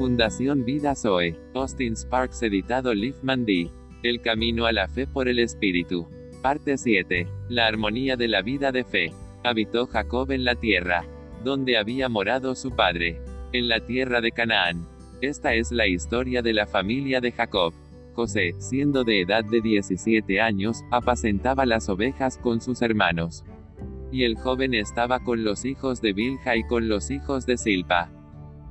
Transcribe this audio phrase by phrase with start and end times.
[0.00, 1.36] Fundación Vida Zoe.
[1.52, 3.70] Austin Sparks editado Liefman D.
[4.02, 6.08] El camino a la fe por el Espíritu.
[6.40, 7.28] Parte 7.
[7.50, 9.12] La armonía de la vida de fe.
[9.44, 11.04] Habitó Jacob en la tierra,
[11.44, 13.20] donde había morado su padre,
[13.52, 14.88] en la tierra de Canaán.
[15.20, 17.74] Esta es la historia de la familia de Jacob.
[18.14, 23.44] José, siendo de edad de 17 años, apacentaba las ovejas con sus hermanos.
[24.10, 28.10] Y el joven estaba con los hijos de Bilha y con los hijos de Silpa,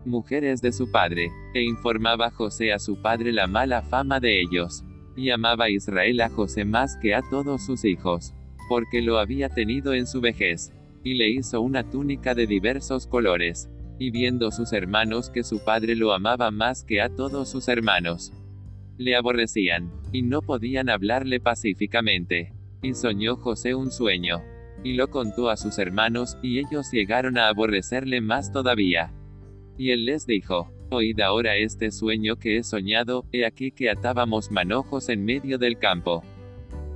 [0.05, 4.83] mujeres de su padre, e informaba José a su padre la mala fama de ellos.
[5.15, 8.33] Y amaba Israel a José más que a todos sus hijos,
[8.69, 10.71] porque lo había tenido en su vejez,
[11.03, 13.69] y le hizo una túnica de diversos colores.
[13.97, 18.31] Y viendo sus hermanos que su padre lo amaba más que a todos sus hermanos,
[18.99, 22.53] le aborrecían, y no podían hablarle pacíficamente.
[22.81, 24.41] Y soñó José un sueño,
[24.83, 29.13] y lo contó a sus hermanos, y ellos llegaron a aborrecerle más todavía.
[29.79, 34.51] Y él les dijo, Oíd ahora este sueño que he soñado, he aquí que atábamos
[34.51, 36.21] manojos en medio del campo.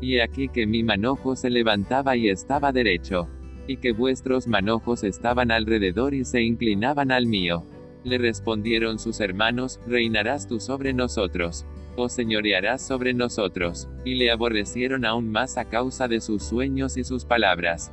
[0.01, 3.29] Y he aquí que mi manojo se levantaba y estaba derecho.
[3.67, 7.63] Y que vuestros manojos estaban alrededor y se inclinaban al mío.
[8.03, 15.05] Le respondieron sus hermanos, reinarás tú sobre nosotros o señorearás sobre nosotros, y le aborrecieron
[15.05, 17.91] aún más a causa de sus sueños y sus palabras.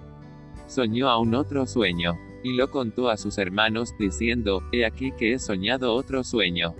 [0.66, 5.38] Soñó aún otro sueño, y lo contó a sus hermanos, diciendo, He aquí que he
[5.38, 6.74] soñado otro sueño.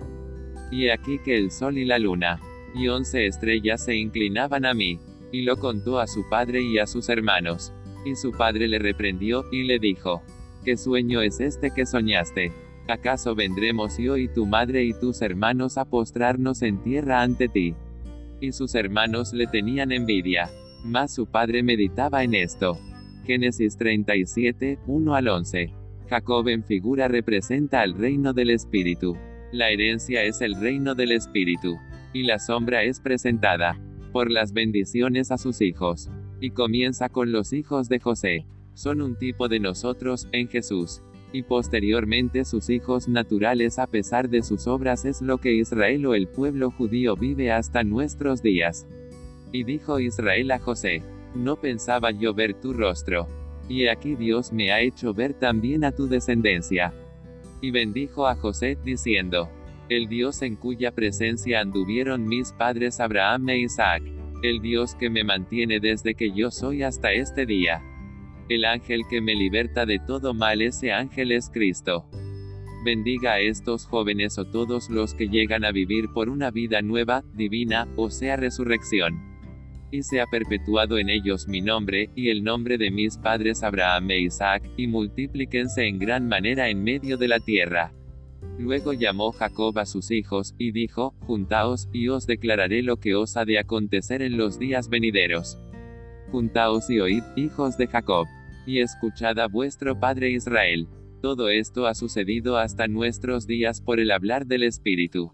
[0.71, 2.39] Y he aquí que el sol y la luna,
[2.73, 4.99] y once estrellas se inclinaban a mí,
[5.31, 7.73] y lo contó a su padre y a sus hermanos.
[8.05, 10.21] Y su padre le reprendió, y le dijo,
[10.63, 12.51] ¿Qué sueño es este que soñaste?
[12.87, 17.75] ¿Acaso vendremos yo y tu madre y tus hermanos a postrarnos en tierra ante ti?
[18.39, 20.49] Y sus hermanos le tenían envidia.
[20.83, 22.77] Mas su padre meditaba en esto.
[23.25, 25.73] Génesis 37, 1 al 11.
[26.09, 29.17] Jacob en figura representa al reino del Espíritu.
[29.51, 31.77] La herencia es el reino del Espíritu.
[32.13, 33.79] Y la sombra es presentada
[34.11, 36.09] por las bendiciones a sus hijos.
[36.39, 38.45] Y comienza con los hijos de José.
[38.73, 41.01] Son un tipo de nosotros, en Jesús
[41.33, 46.13] y posteriormente sus hijos naturales a pesar de sus obras es lo que Israel o
[46.13, 48.87] el pueblo judío vive hasta nuestros días.
[49.51, 51.03] Y dijo Israel a José,
[51.35, 53.27] no pensaba yo ver tu rostro.
[53.69, 56.93] Y aquí Dios me ha hecho ver también a tu descendencia.
[57.61, 59.49] Y bendijo a José, diciendo,
[59.89, 64.03] el Dios en cuya presencia anduvieron mis padres Abraham e Isaac,
[64.41, 67.81] el Dios que me mantiene desde que yo soy hasta este día.
[68.49, 72.05] El ángel que me liberta de todo mal, ese ángel es Cristo.
[72.83, 77.23] Bendiga a estos jóvenes o todos los que llegan a vivir por una vida nueva,
[77.33, 79.30] divina, o sea resurrección.
[79.91, 84.11] Y se ha perpetuado en ellos mi nombre, y el nombre de mis padres Abraham
[84.11, 87.93] e Isaac, y multiplíquense en gran manera en medio de la tierra.
[88.57, 93.35] Luego llamó Jacob a sus hijos, y dijo, Juntaos, y os declararé lo que os
[93.37, 95.59] ha de acontecer en los días venideros.
[96.31, 98.27] Juntaos y oíd, hijos de Jacob
[98.65, 100.87] y escuchad a vuestro Padre Israel.
[101.21, 105.33] Todo esto ha sucedido hasta nuestros días por el hablar del Espíritu.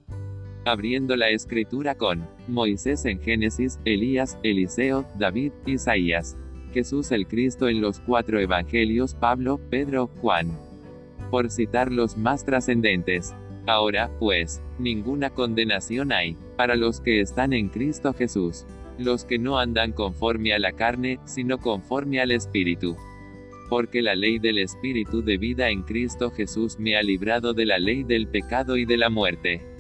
[0.67, 6.35] Abriendo la escritura con Moisés en Génesis, Elías, Eliseo, David, Isaías.
[6.73, 10.51] Jesús el Cristo en los cuatro evangelios, Pablo, Pedro, Juan.
[11.31, 13.33] Por citar los más trascendentes.
[13.65, 18.65] Ahora, pues, ninguna condenación hay, para los que están en Cristo Jesús.
[18.99, 22.97] Los que no andan conforme a la carne, sino conforme al Espíritu
[23.69, 27.79] porque la ley del Espíritu de vida en Cristo Jesús me ha librado de la
[27.79, 29.76] ley del pecado y de la muerte.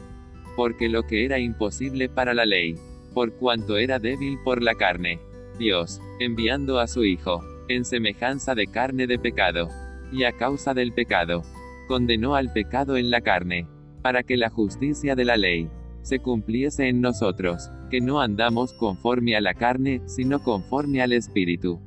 [0.57, 2.75] Porque lo que era imposible para la ley,
[3.13, 5.19] por cuanto era débil por la carne,
[5.57, 9.69] Dios, enviando a su Hijo, en semejanza de carne de pecado,
[10.11, 11.43] y a causa del pecado,
[11.87, 13.67] condenó al pecado en la carne,
[14.01, 15.69] para que la justicia de la ley
[16.01, 21.79] se cumpliese en nosotros, que no andamos conforme a la carne, sino conforme al Espíritu.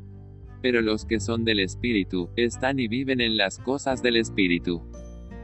[0.63, 4.83] Pero los que son del Espíritu, están y viven en las cosas del Espíritu.